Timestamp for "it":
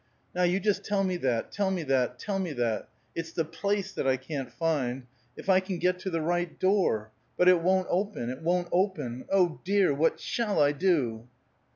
7.47-7.61, 8.31-8.41